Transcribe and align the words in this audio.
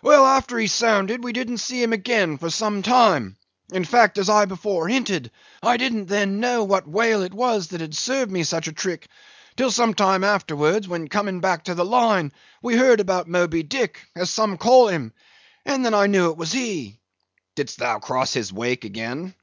Well; 0.00 0.24
after 0.24 0.56
he 0.58 0.66
sounded, 0.66 1.22
we 1.22 1.34
didn't 1.34 1.58
see 1.58 1.82
him 1.82 1.92
again 1.92 2.38
for 2.38 2.48
some 2.48 2.80
time; 2.80 3.36
in 3.70 3.84
fact, 3.84 4.16
as 4.16 4.30
I 4.30 4.46
before 4.46 4.88
hinted, 4.88 5.30
I 5.62 5.76
didn't 5.76 6.06
then 6.06 6.40
know 6.40 6.64
what 6.64 6.88
whale 6.88 7.20
it 7.20 7.34
was 7.34 7.68
that 7.68 7.82
had 7.82 7.94
served 7.94 8.32
me 8.32 8.44
such 8.44 8.66
a 8.66 8.72
trick, 8.72 9.08
till 9.58 9.70
some 9.70 9.92
time 9.92 10.24
afterwards, 10.24 10.88
when 10.88 11.08
coming 11.08 11.38
back 11.40 11.64
to 11.64 11.74
the 11.74 11.84
Line, 11.84 12.32
we 12.62 12.76
heard 12.76 12.98
about 13.00 13.28
Moby 13.28 13.62
Dick—as 13.62 14.30
some 14.30 14.56
call 14.56 14.88
him—and 14.88 15.84
then 15.84 15.92
I 15.92 16.06
knew 16.06 16.30
it 16.30 16.38
was 16.38 16.52
he." 16.52 16.98
"Did'st 17.54 17.76
thou 17.78 17.98
cross 17.98 18.32
his 18.32 18.50
wake 18.54 18.86
again?" 18.86 19.34